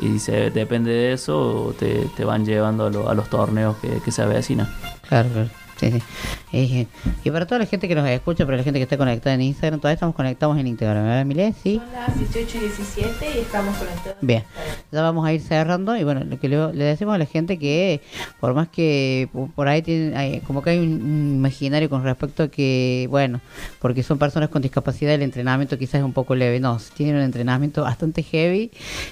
y 0.00 0.18
depende 0.50 0.90
de 0.90 1.12
eso 1.12 1.74
te, 1.78 2.08
te 2.16 2.24
van 2.24 2.44
llevando 2.44 3.08
a, 3.08 3.14
los 3.14 3.30
torneos 3.30 3.76
que, 3.76 4.00
que 4.04 4.10
se 4.10 4.22
avecinan. 4.22 4.68
Claro, 5.08 5.28
claro. 5.30 5.50
Sí, 5.76 6.02
Eh, 6.58 6.86
y 7.22 7.30
para 7.30 7.44
toda 7.46 7.58
la 7.58 7.66
gente 7.66 7.86
que 7.86 7.94
nos 7.94 8.08
escucha, 8.08 8.46
para 8.46 8.56
la 8.56 8.62
gente 8.62 8.78
que 8.78 8.84
está 8.84 8.96
conectada 8.96 9.34
en 9.34 9.42
Instagram, 9.42 9.78
todavía 9.78 9.94
estamos 9.94 10.14
conectados 10.14 10.56
en 10.58 10.66
Instagram, 10.68 11.02
¿verdad, 11.04 11.20
Emilia? 11.20 11.52
Sí. 11.62 11.76
Son 11.84 11.92
las 11.92 12.18
18 12.18 12.56
y 12.56 12.60
17 12.60 13.26
y 13.36 13.38
estamos 13.40 13.76
conectados. 13.76 14.16
Bien, 14.22 14.42
ya 14.90 15.02
vamos 15.02 15.26
a 15.26 15.32
ir 15.34 15.42
cerrando 15.42 15.94
y 15.98 16.04
bueno, 16.04 16.24
lo 16.24 16.40
que 16.40 16.48
le, 16.48 16.72
le 16.72 16.84
decimos 16.84 17.14
a 17.14 17.18
la 17.18 17.26
gente 17.26 17.58
que 17.58 18.00
por 18.40 18.54
más 18.54 18.68
que 18.68 19.28
po- 19.34 19.50
por 19.54 19.68
ahí 19.68 19.82
tienen, 19.82 20.16
hay- 20.16 20.40
como 20.40 20.62
que 20.62 20.70
hay 20.70 20.78
un, 20.78 20.94
un 21.02 21.34
imaginario 21.36 21.90
con 21.90 22.02
respecto 22.02 22.44
a 22.44 22.48
que, 22.48 23.06
bueno, 23.10 23.40
porque 23.78 24.02
son 24.02 24.16
personas 24.18 24.48
con 24.48 24.62
discapacidad, 24.62 25.12
el 25.12 25.22
entrenamiento 25.22 25.76
quizás 25.76 25.96
es 25.96 26.04
un 26.04 26.14
poco 26.14 26.34
leve, 26.34 26.58
no, 26.58 26.78
tienen 26.94 27.16
un 27.16 27.22
entrenamiento 27.22 27.82
bastante 27.82 28.22
heavy 28.22 28.70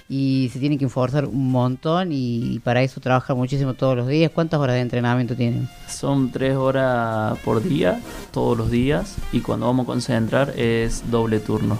y 0.08 0.48
se 0.52 0.58
tienen 0.58 0.78
que 0.78 0.86
esforzar 0.86 1.26
un 1.26 1.50
montón 1.50 2.08
y, 2.10 2.58
para 2.64 2.80
eso 2.82 3.00
trabajan 3.02 3.36
muchísimo 3.36 3.74
todos 3.74 3.96
los 3.96 4.08
días. 4.08 4.30
¿Cuántas 4.34 4.58
horas 4.60 4.76
de 4.76 4.80
entrenamiento 4.80 5.34
tienen? 5.36 5.68
Son 5.88 6.30
tres 6.30 6.56
horas 6.56 7.33
por 7.36 7.62
día, 7.62 8.00
todos 8.32 8.56
los 8.56 8.70
días, 8.70 9.16
y 9.32 9.40
cuando 9.40 9.66
vamos 9.66 9.84
a 9.84 9.86
concentrar 9.86 10.50
es 10.58 11.10
doble 11.10 11.40
turno. 11.40 11.78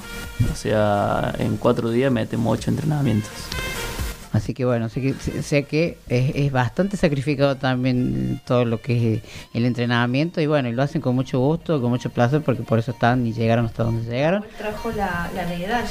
O 0.53 0.57
sea, 0.57 1.35
en 1.39 1.57
cuatro 1.57 1.91
días 1.91 2.11
metemos 2.13 2.59
ocho 2.59 2.71
entrenamientos. 2.71 3.31
Así 4.33 4.53
que 4.53 4.65
bueno, 4.65 4.89
sé 4.89 5.01
que, 5.01 5.15
sé- 5.15 5.45
sé 5.45 5.63
que 5.63 5.97
es, 6.09 6.33
es 6.35 6.51
bastante 6.51 6.97
sacrificado 6.97 7.57
también 7.57 8.41
todo 8.45 8.65
lo 8.65 8.81
que 8.81 9.15
es 9.15 9.23
el 9.53 9.65
entrenamiento 9.65 10.41
y 10.41 10.47
bueno, 10.49 10.69
y 10.69 10.73
lo 10.73 10.83
hacen 10.83 11.01
con 11.01 11.15
mucho 11.15 11.39
gusto, 11.39 11.81
con 11.81 11.89
mucho 11.91 12.11
placer 12.11 12.43
porque 12.43 12.65
por 12.65 12.81
eso 12.81 12.91
están 12.91 13.25
y 13.29 13.33
llegaron 13.33 13.67
hasta 13.67 13.85
donde 13.85 14.11
llegaron. 14.11 14.45
Trajo 14.59 14.91
la, 14.91 15.31
la 15.37 15.47
medalla. 15.47 15.87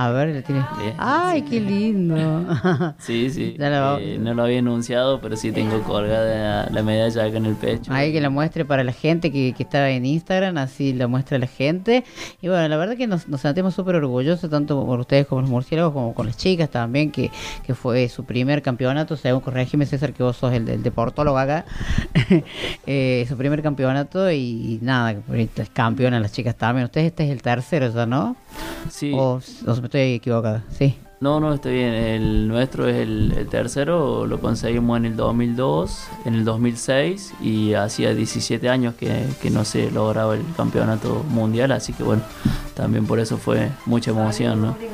A 0.00 0.08
ver, 0.12 0.28
le 0.28 0.40
tiene... 0.40 0.64
Bien. 0.80 0.94
¡Ay, 0.96 1.42
qué 1.42 1.60
lindo! 1.60 2.16
Sí, 3.00 3.28
sí. 3.28 3.54
Eh, 3.58 4.18
no 4.18 4.32
lo 4.32 4.44
había 4.44 4.60
anunciado, 4.60 5.20
pero 5.20 5.36
sí 5.36 5.52
tengo 5.52 5.82
colgada 5.82 6.70
la 6.70 6.82
medalla 6.82 7.24
acá 7.24 7.36
en 7.36 7.44
el 7.44 7.54
pecho. 7.54 7.92
Ahí 7.92 8.10
que 8.10 8.20
la 8.22 8.30
muestre 8.30 8.64
para 8.64 8.82
la 8.82 8.92
gente 8.92 9.30
que, 9.30 9.52
que 9.54 9.62
estaba 9.62 9.90
en 9.90 10.06
Instagram, 10.06 10.56
así 10.56 10.94
la 10.94 11.06
muestra 11.06 11.38
la 11.38 11.46
gente. 11.46 12.04
Y 12.40 12.48
bueno, 12.48 12.66
la 12.68 12.78
verdad 12.78 12.96
que 12.96 13.06
nos, 13.06 13.28
nos 13.28 13.42
sentimos 13.42 13.74
súper 13.74 13.96
orgullosos, 13.96 14.48
tanto 14.48 14.86
por 14.86 15.00
ustedes 15.00 15.26
como 15.26 15.42
los 15.42 15.50
murciélagos, 15.50 15.92
como 15.92 16.14
con 16.14 16.26
las 16.26 16.38
chicas 16.38 16.70
también, 16.70 17.10
que, 17.10 17.30
que 17.66 17.74
fue 17.74 18.08
su 18.08 18.24
primer 18.24 18.62
campeonato, 18.62 19.18
según 19.18 19.40
corregime 19.40 19.84
César, 19.84 20.14
que 20.14 20.22
vos 20.22 20.34
sos 20.34 20.54
el, 20.54 20.64
del 20.64 20.82
deportólogo 20.82 21.36
acá. 21.36 21.66
Eh, 22.86 23.26
su 23.28 23.36
primer 23.36 23.62
campeonato 23.62 24.30
y, 24.32 24.78
nada, 24.82 25.14
ahorita 25.28 25.62
es 25.62 25.70
campeona 25.70 26.18
las 26.18 26.32
chicas 26.32 26.56
también. 26.56 26.86
Ustedes 26.86 27.08
este 27.08 27.24
es 27.24 27.30
el 27.30 27.42
tercero 27.42 27.92
ya, 27.92 28.06
¿no? 28.06 28.36
Sí. 28.90 29.12
O, 29.14 29.40
o 29.66 29.76
me 29.76 29.86
estoy 29.86 30.14
equivocada, 30.14 30.64
sí. 30.70 30.96
No, 31.20 31.38
no, 31.38 31.52
está 31.52 31.68
bien. 31.68 31.92
El 31.92 32.48
nuestro 32.48 32.88
es 32.88 32.96
el, 32.96 33.34
el 33.36 33.46
tercero, 33.46 34.24
lo 34.26 34.40
conseguimos 34.40 34.96
en 34.96 35.04
el 35.04 35.16
2002, 35.16 36.08
en 36.24 36.34
el 36.34 36.46
2006 36.46 37.34
y 37.42 37.74
hacía 37.74 38.14
17 38.14 38.70
años 38.70 38.94
que, 38.94 39.26
que 39.42 39.50
no 39.50 39.66
se 39.66 39.90
lograba 39.90 40.34
el 40.34 40.42
campeonato 40.56 41.22
mundial, 41.28 41.72
así 41.72 41.92
que 41.92 42.04
bueno, 42.04 42.22
también 42.74 43.06
por 43.06 43.20
eso 43.20 43.36
fue 43.36 43.68
mucha 43.84 44.12
emoción, 44.12 44.62
¿no? 44.62 44.76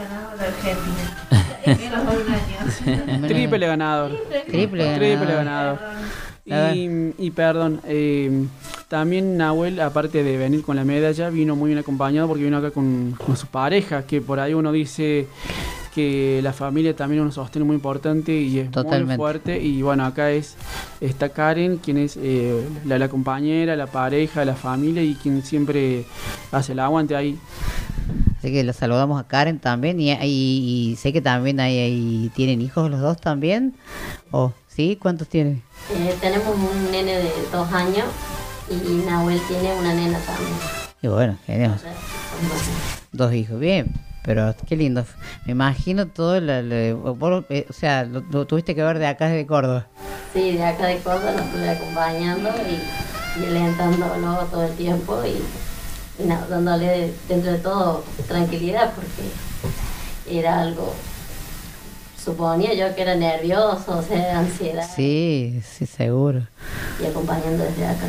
Triple 3.26 3.66
ganador. 3.66 4.12
Triple 4.48 4.96
Triple 4.96 5.32
ganador. 5.32 5.78
y 6.44 7.30
perdón, 7.30 7.80
eh, 7.84 8.46
también 8.88 9.36
Nahuel, 9.36 9.80
aparte 9.80 10.22
de 10.22 10.36
venir 10.36 10.62
con 10.62 10.76
la 10.76 10.84
medalla, 10.84 11.28
vino 11.30 11.56
muy 11.56 11.68
bien 11.68 11.78
acompañado 11.78 12.28
porque 12.28 12.44
vino 12.44 12.56
acá 12.58 12.70
con, 12.70 13.12
con 13.24 13.36
su 13.36 13.46
pareja, 13.48 14.04
que 14.06 14.20
por 14.20 14.38
ahí 14.40 14.54
uno 14.54 14.70
dice 14.72 15.26
que 15.94 16.40
la 16.42 16.52
familia 16.52 16.94
también 16.94 17.22
es 17.22 17.26
un 17.26 17.32
sostén 17.32 17.66
muy 17.66 17.74
importante 17.74 18.32
y 18.38 18.58
es 18.60 18.70
Totalmente. 18.70 19.06
muy 19.06 19.16
fuerte. 19.16 19.58
Y 19.62 19.80
bueno, 19.82 20.04
acá 20.04 20.30
es 20.30 20.54
está 21.00 21.30
Karen, 21.30 21.78
quien 21.78 21.96
es 21.98 22.18
eh, 22.20 22.64
la, 22.84 22.98
la 22.98 23.08
compañera, 23.08 23.74
la 23.76 23.86
pareja, 23.86 24.44
la 24.44 24.54
familia 24.54 25.02
y 25.02 25.14
quien 25.14 25.42
siempre 25.42 26.04
hace 26.52 26.72
el 26.72 26.80
aguante 26.80 27.16
ahí. 27.16 27.38
Así 28.38 28.52
que 28.52 28.62
los 28.62 28.76
saludamos 28.76 29.18
a 29.18 29.26
Karen 29.26 29.58
también 29.58 29.98
y, 29.98 30.12
y- 30.12 30.18
y 30.92 30.96
sé 30.96 31.12
que 31.12 31.22
también 31.22 31.58
hay, 31.60 31.78
hay- 31.78 32.30
tienen 32.36 32.60
hijos 32.60 32.90
los 32.90 33.00
dos 33.00 33.18
también. 33.20 33.74
¿O 34.30 34.52
sí? 34.68 34.98
¿Cuántos 35.00 35.28
tienen? 35.28 35.62
Eh, 35.90 36.14
tenemos 36.20 36.48
un 36.48 36.90
nene 36.92 37.16
de 37.16 37.30
dos 37.50 37.72
años 37.72 38.04
y 38.70 39.06
Nahuel 39.06 39.40
tiene 39.48 39.74
una 39.74 39.94
nena 39.94 40.18
también. 40.20 40.52
Y 41.02 41.08
bueno, 41.08 41.36
son 41.46 41.90
dos. 43.12 43.32
Hijos, 43.34 43.58
bien. 43.60 43.92
Pero 44.24 44.54
qué 44.66 44.76
lindo. 44.76 45.04
Me 45.44 45.52
imagino 45.52 46.08
todo, 46.08 46.40
la- 46.40 46.60
la- 46.62 46.94
vos, 46.94 47.44
eh, 47.48 47.64
o 47.70 47.72
sea, 47.72 48.04
lo, 48.04 48.22
lo 48.32 48.44
tuviste 48.46 48.74
que 48.74 48.82
ver 48.82 48.98
de 48.98 49.06
acá 49.06 49.28
de 49.28 49.46
Córdoba. 49.46 49.86
Sí, 50.34 50.52
de 50.56 50.64
acá 50.64 50.86
de 50.86 50.98
Córdoba 50.98 51.30
lo 51.32 51.38
estuve 51.42 51.70
acompañando 51.70 52.50
y, 52.50 53.40
y 53.40 53.46
alentándolo 53.46 54.38
todo 54.50 54.64
el 54.64 54.74
tiempo 54.74 55.22
y, 55.24 56.22
y 56.22 56.26
nada, 56.26 56.44
dándole 56.48 57.14
dentro 57.28 57.52
de 57.52 57.58
todo 57.58 58.04
tranquilidad 58.26 58.92
porque 58.94 60.38
era 60.38 60.60
algo, 60.62 60.92
suponía 62.30 62.74
yo 62.74 62.92
que 62.96 63.02
era 63.02 63.14
nervioso, 63.14 63.98
o 63.98 64.02
sea, 64.02 64.40
ansiedad 64.40 64.84
Sí, 64.96 65.62
sí, 65.64 65.86
seguro. 65.86 66.42
y 67.00 67.06
acompañando 67.06 67.62
desde 67.62 67.86
acá. 67.86 68.06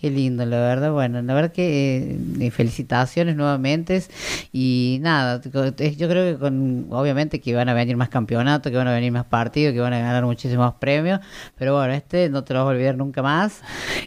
Qué 0.00 0.10
lindo, 0.10 0.46
la 0.46 0.56
verdad. 0.56 0.92
Bueno, 0.92 1.20
la 1.20 1.34
verdad 1.34 1.52
que 1.52 2.16
eh, 2.40 2.50
felicitaciones 2.50 3.36
nuevamente. 3.36 4.02
Y 4.50 4.96
nada, 5.02 5.42
eh, 5.44 5.94
yo 5.94 6.08
creo 6.08 6.32
que 6.32 6.40
con, 6.40 6.86
obviamente 6.88 7.38
que 7.38 7.54
van 7.54 7.68
a 7.68 7.74
venir 7.74 7.98
más 7.98 8.08
campeonatos, 8.08 8.72
que 8.72 8.78
van 8.78 8.88
a 8.88 8.94
venir 8.94 9.12
más 9.12 9.26
partidos, 9.26 9.74
que 9.74 9.80
van 9.80 9.92
a 9.92 9.98
ganar 9.98 10.24
muchísimos 10.24 10.72
premios. 10.76 11.20
Pero 11.58 11.76
bueno, 11.76 11.92
este 11.92 12.30
no 12.30 12.44
te 12.44 12.54
lo 12.54 12.60
vas 12.60 12.68
a 12.68 12.70
olvidar 12.70 12.96
nunca 12.96 13.20
más. 13.22 13.60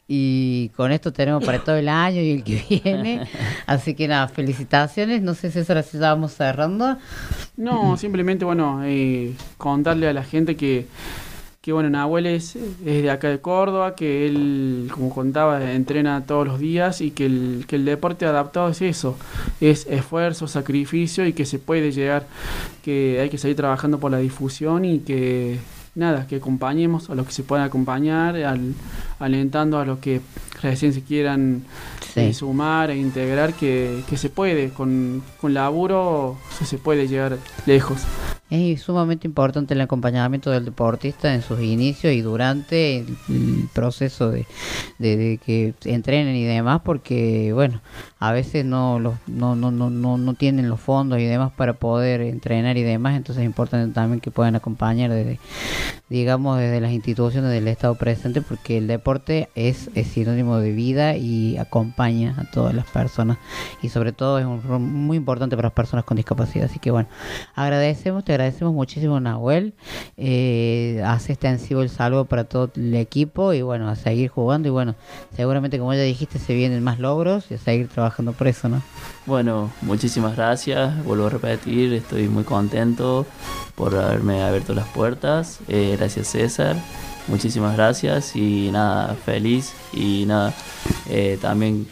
Y 0.08 0.70
con 0.70 0.92
esto 0.92 1.14
tenemos 1.14 1.46
para 1.46 1.60
todo 1.60 1.76
el 1.76 1.88
año 1.88 2.22
y 2.22 2.32
el 2.32 2.44
que 2.44 2.66
viene. 2.84 3.28
Así 3.68 3.94
que 3.94 4.08
nada, 4.08 4.28
felicitaciones. 4.28 5.22
No 5.22 5.36
sé 5.36 5.52
si 5.52 5.60
eso 5.60 5.78
así 5.78 6.00
ya 6.00 6.10
vamos 6.10 6.34
cerrando. 6.34 6.98
No, 7.56 7.98
simplemente, 7.98 8.46
bueno, 8.46 8.82
eh, 8.84 9.36
contarle 9.60 10.08
a 10.08 10.14
la 10.14 10.24
gente 10.24 10.56
que, 10.56 10.88
que 11.64 11.72
bueno, 11.72 11.90
Nahuel 11.90 12.26
es, 12.26 12.58
es 12.58 13.04
de 13.04 13.10
acá 13.10 13.30
de 13.30 13.40
Córdoba, 13.40 13.96
que 13.96 14.28
él, 14.28 14.90
como 14.92 15.10
contaba, 15.10 15.72
entrena 15.72 16.26
todos 16.28 16.46
los 16.46 16.60
días 16.60 17.00
y 17.00 17.12
que 17.12 17.26
el, 17.26 17.64
que 17.68 17.78
el 17.78 17.86
deporte 17.86 18.26
adaptado 18.26 18.68
es 18.68 18.82
eso, 18.82 19.16
es 19.62 19.88
esfuerzo, 19.90 20.50
sacrificio 20.50 21.26
y 21.26 21.32
que 21.32 21.46
se 21.46 21.60
puede 21.60 21.94
llegar, 21.94 22.28
que 22.84 23.18
hay 23.22 23.30
que 23.30 23.38
seguir 23.38 23.56
trabajando 23.56 23.98
por 23.98 24.12
la 24.12 24.18
difusión 24.18 24.84
y 24.84 25.00
que 25.00 25.58
nada, 25.96 26.28
que 26.28 26.36
acompañemos 26.36 27.10
a 27.10 27.16
los 27.16 27.26
que 27.28 27.32
se 27.32 27.44
puedan 27.44 27.66
acompañar, 27.66 28.36
al, 28.36 28.74
alentando 29.20 29.80
a 29.80 29.86
los 29.86 30.00
que 30.00 30.20
recién 30.62 30.92
se 30.92 31.02
quieran 31.02 31.64
Sí. 32.14 32.20
eh, 32.20 32.34
sumar 32.34 32.92
e 32.92 32.98
integrar, 32.98 33.54
que, 33.54 34.04
que 34.10 34.18
se 34.18 34.30
puede, 34.30 34.70
con, 34.70 35.24
con 35.40 35.54
laburo 35.54 36.38
se, 36.60 36.66
se 36.66 36.78
puede 36.78 37.08
llegar 37.08 37.38
lejos. 37.66 38.02
Es 38.56 38.82
sumamente 38.84 39.26
importante 39.26 39.74
el 39.74 39.82
acompañamiento 39.82 40.52
del 40.52 40.64
deportista 40.66 41.34
en 41.34 41.42
sus 41.42 41.60
inicios 41.60 42.14
y 42.14 42.22
durante 42.22 43.00
el, 43.00 43.18
proceso 43.74 44.30
de, 44.30 44.46
de- 45.00 45.18
de 45.18 45.38
que 45.44 45.74
entrenen 45.86 46.36
y 46.36 46.44
demás, 46.44 46.82
porque 46.86 47.52
bueno, 47.52 47.82
a 48.20 48.32
veces 48.32 48.64
no, 48.64 49.00
los, 49.00 49.16
no, 49.26 49.56
no, 49.56 49.72
no, 49.72 49.90
no, 49.90 50.20
no 50.20 50.34
tienen 50.36 50.70
los 50.70 50.80
fondos 50.80 51.18
y 51.20 51.24
demás 51.26 51.52
para 51.58 51.74
poder 51.74 52.22
entrenar 52.22 52.78
y 52.78 52.84
demás, 52.84 53.18
entonces 53.18 53.42
es 53.42 53.48
importante 53.48 53.92
también 53.92 54.22
que 54.22 54.30
puedan 54.30 54.56
acompañar 54.56 55.10
desde, 55.10 55.40
digamos, 56.14 56.60
desde 56.60 56.80
las 56.80 56.92
instituciones 56.92 57.50
del 57.50 57.68
Estado 57.68 57.96
presente, 57.96 58.44
porque 58.44 58.78
el 58.78 58.86
deporte 58.86 59.50
es, 59.56 59.90
sinónimo 60.14 60.60
de 60.60 60.72
vida 60.72 61.18
y 61.18 61.58
acompaña 61.58 62.36
a 62.38 62.52
todas 62.52 62.76
las 62.76 62.86
personas 62.86 63.40
y 63.82 63.90
sobre 63.90 64.12
todo 64.12 64.38
es 64.38 64.46
un 64.46 64.62
rol 64.62 64.80
muy 64.80 65.18
importante 65.18 65.56
para 65.56 65.70
las 65.70 65.74
personas 65.74 66.06
con 66.06 66.16
discapacidad. 66.16 66.66
Así 66.66 66.78
que 66.78 66.92
bueno, 66.92 67.10
agradecemos, 67.56 68.24
te 68.24 68.34
agradecemos 68.34 68.76
muchísimo 68.76 69.20
Nahuel, 69.20 69.74
eh, 70.16 71.02
hace 71.04 71.34
extensivo 71.34 71.82
el 71.82 71.90
saludo 71.90 72.26
para 72.26 72.44
todo 72.44 72.70
el 72.76 72.94
equipo 72.94 73.52
y 73.54 73.64
bueno, 73.64 73.90
a 73.90 73.96
seguir 73.96 74.30
jugando 74.30 74.68
y 74.68 74.72
bueno, 74.72 74.94
seguramente 75.36 75.80
como 75.80 75.96
ya 75.96 76.04
dijiste 76.04 76.38
se 76.38 76.54
vienen 76.54 76.84
más 76.84 77.00
logros 77.00 77.50
y 77.50 77.56
a 77.56 77.58
seguir 77.58 77.88
trabajando 77.88 78.34
por 78.34 78.48
eso, 78.48 78.70
¿no? 78.70 78.84
Bueno, 79.26 79.72
muchísimas 79.82 80.36
gracias, 80.36 81.02
vuelvo 81.06 81.28
a 81.28 81.30
repetir, 81.30 81.94
estoy 81.94 82.28
muy 82.28 82.44
contento 82.44 83.26
por 83.76 83.96
haberme 83.96 84.44
abierto 84.44 84.74
las 84.74 84.88
puertas, 84.90 85.60
eh, 85.70 85.96
gracias 85.98 86.28
César, 86.28 86.76
muchísimas 87.30 87.78
gracias 87.78 88.36
y 88.36 88.70
nada, 88.72 89.16
feliz. 89.16 89.74
Y 89.94 90.26
nada, 90.26 90.54
eh, 91.10 91.38
también 91.42 91.88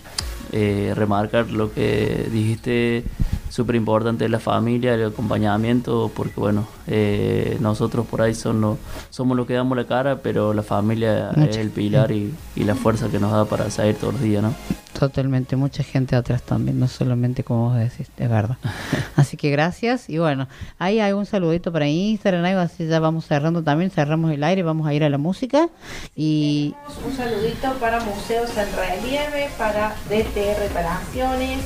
eh, 0.52 0.94
remarcar 0.96 1.50
lo 1.52 1.74
que 1.74 2.28
dijiste 2.32 3.06
súper 3.52 3.76
importante 3.76 4.28
la 4.30 4.40
familia, 4.40 4.94
el 4.96 5.08
acompañamiento, 5.08 6.10
porque 6.16 6.40
bueno, 6.40 6.66
eh, 6.88 7.58
nosotros 7.60 8.08
por 8.08 8.22
ahí 8.22 8.34
son 8.34 8.62
lo- 8.62 8.78
somos 9.10 9.36
los 9.38 9.46
que 9.46 9.54
damos 9.54 9.78
la 9.78 9.86
cara, 9.86 10.20
pero 10.24 10.54
la 10.54 10.64
familia 10.64 11.32
Mucha 11.36 11.50
es 11.52 11.58
el 11.58 11.70
pilar 11.70 12.12
y, 12.12 12.34
y 12.56 12.64
la 12.64 12.76
fuerza 12.76 13.10
que 13.10 13.20
nos 13.20 13.32
da 13.32 13.44
para 13.46 13.70
salir 13.70 13.96
todos 13.96 14.14
los 14.14 14.24
días, 14.24 14.42
¿no? 14.42 14.54
Totalmente, 14.98 15.56
mucha 15.56 15.84
gente 15.84 16.16
atrás 16.16 16.44
también, 16.44 16.80
no 16.80 16.88
solamente 16.88 17.44
como 17.44 17.70
vos 17.70 17.78
decís, 17.78 18.08
es 18.18 18.30
verdad. 18.30 18.58
Así 19.18 19.36
que 19.36 19.50
gracias 19.50 20.10
y 20.10 20.18
bueno, 20.20 20.48
ahí 20.80 21.00
hay 21.02 21.12
un 21.12 21.26
saludito 21.26 21.72
para 21.74 21.88
Instagram, 21.88 22.46
algo 22.46 22.60
así 22.62 22.88
ya 22.88 23.00
vamos 23.00 23.26
cerrando 23.26 23.64
también, 23.64 23.92
cerramos 23.92 24.32
el 24.32 24.44
aire, 24.44 24.64
vamos 24.64 24.88
a 24.88 24.94
ir 24.94 25.04
a 25.04 25.10
la 25.10 25.18
música 25.18 25.68
y 26.16 26.74
Un 27.06 27.16
saludito 27.18 27.74
para 27.80 28.00
Museos 28.04 28.50
en 28.58 28.68
Relieve, 28.76 29.50
para 29.58 29.94
DT 30.10 30.56
Reparaciones, 30.60 31.60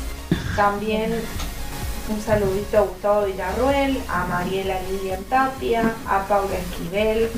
también 0.55 1.11
un 2.09 2.21
saludito 2.21 2.77
a 2.77 2.81
Gustavo 2.81 3.25
Villarruel, 3.25 3.97
a 4.09 4.25
Mariela 4.25 4.79
Lilian 4.89 5.23
Tapia, 5.23 5.93
a 6.07 6.27
Paula 6.27 6.57
Esquivel, 6.57 7.29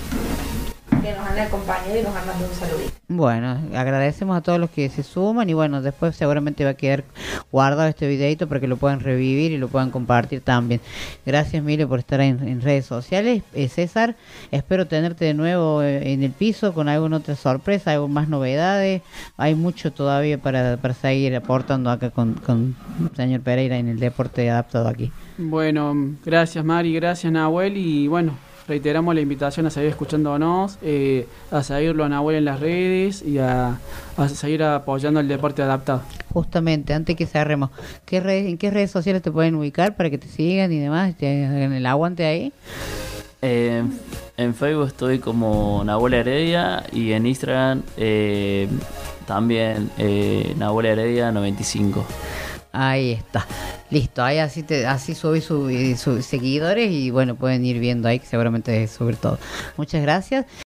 que 1.08 1.14
nos 1.14 1.26
han 1.26 1.40
acompañado 1.40 1.98
y 1.98 2.04
nos 2.04 2.16
han 2.16 2.28
mandado 2.28 2.50
un 2.50 2.56
saludito. 2.56 2.92
bueno, 3.08 3.58
agradecemos 3.74 4.36
a 4.36 4.42
todos 4.42 4.60
los 4.60 4.70
que 4.70 4.90
se 4.90 5.04
suman 5.04 5.50
y 5.50 5.54
bueno, 5.54 5.82
después 5.82 6.16
seguramente 6.16 6.66
va 6.66 6.72
a 6.72 6.74
quedar 6.74 7.06
guardado 7.50 7.88
este 7.88 8.08
videito 8.08 8.48
para 8.48 8.60
que 8.60 8.68
lo 8.68 8.76
puedan 8.76 9.00
revivir 9.00 9.52
y 9.54 9.58
lo 9.58 9.70
puedan 9.70 9.90
compartir 9.90 10.42
también. 10.42 10.82
Gracias 11.26 11.64
Mire 11.64 11.88
por 11.88 12.00
estar 12.00 12.20
en, 12.20 12.46
en 12.46 12.62
redes 12.62 12.86
sociales. 12.86 13.44
Eh, 13.54 13.70
César, 13.70 14.16
espero 14.52 14.86
tenerte 14.88 15.24
de 15.24 15.34
nuevo 15.34 15.82
eh, 15.82 16.12
en 16.12 16.24
el 16.24 16.32
piso 16.32 16.74
con 16.74 16.90
alguna 16.90 17.18
otra 17.18 17.36
sorpresa, 17.36 17.92
algo 17.92 18.10
más 18.10 18.28
novedades. 18.28 19.02
Hay 19.38 19.56
mucho 19.56 19.94
todavía 19.94 20.38
para, 20.38 20.76
para 20.78 20.94
seguir 20.94 21.34
aportando 21.36 21.90
acá 21.90 22.10
con, 22.10 22.34
con 22.34 22.76
señor 23.16 23.42
Pereira 23.42 23.78
en 23.78 23.88
el 23.88 24.00
deporte 24.00 24.50
adaptado 24.50 24.90
aquí. 24.90 25.12
Bueno, 25.38 25.96
gracias 26.26 26.66
Mari, 26.66 26.94
gracias 26.94 27.32
Nahuel 27.32 27.78
y 27.78 28.08
bueno, 28.08 28.34
reiteramos 28.68 29.16
la 29.16 29.22
invitación 29.22 29.66
a 29.66 29.70
seguir 29.70 29.90
escuchándonos, 29.90 30.78
eh, 30.82 31.28
a 31.52 31.64
seguirlo 31.64 32.04
a 32.04 32.10
Nahuel 32.10 32.38
en 32.38 32.46
las 32.46 32.60
redes 32.60 33.22
y 33.22 33.40
a, 33.40 33.80
a 34.18 34.30
seguir 34.30 34.64
apoyando 34.64 35.20
el 35.20 35.28
deporte 35.28 35.62
adaptado. 35.62 36.02
Justamente, 36.34 36.94
antes 36.94 37.16
que 37.16 37.26
cerremos, 37.26 37.70
¿qué 38.06 38.20
redes, 38.20 38.48
¿en 38.48 38.58
qué 38.58 38.70
redes 38.72 38.92
sociales 38.92 39.22
te 39.22 39.32
pueden 39.32 39.56
ubicar 39.56 39.96
para 39.96 40.10
que 40.10 40.18
te 40.18 40.28
sigan 40.28 40.72
y 40.72 40.80
demás? 40.80 41.16
¿Te 41.16 41.46
hagan 41.46 41.74
el 41.74 41.86
aguante 41.86 42.26
ahí? 42.26 42.54
Eh, 43.42 43.84
en 44.38 44.56
Facebook 44.56 44.88
estoy 44.88 45.20
como 45.20 45.84
Nahuel 45.84 46.16
Heredia 46.16 46.84
y 46.92 47.12
en 47.12 47.26
Instagram 47.26 47.84
eh, 47.98 48.68
también 49.26 49.90
eh, 49.98 50.56
Nahuel 50.58 50.88
Heredia 50.88 51.32
95. 51.32 52.06
Ahí 52.72 53.12
está. 53.12 53.46
Listo, 53.90 54.22
ahí 54.22 54.40
así 54.40 54.64
te, 54.64 54.86
así 54.86 55.16
subí 55.16 55.40
sus 55.40 56.26
seguidores 56.26 56.92
y 56.92 57.10
bueno, 57.10 57.36
pueden 57.36 57.64
ir 57.64 57.80
viendo 57.80 58.10
ahí 58.10 58.20
que 58.20 58.26
seguramente 58.26 58.86
subir 58.88 59.16
todo. 59.16 59.40
Muchas 59.78 60.02
gracias. 60.02 60.46